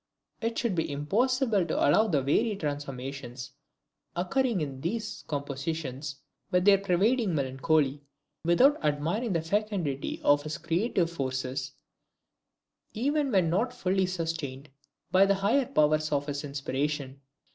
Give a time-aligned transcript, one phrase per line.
[0.41, 3.51] It would be impossible to follow the varied transformations
[4.15, 6.15] occurring in these compositions,
[6.49, 8.01] with their pervading melancholy,
[8.43, 11.73] without admiring the fecundity of his creative force,
[12.95, 14.69] even when not fully sustained
[15.11, 17.21] by the higher powers of his inspiration.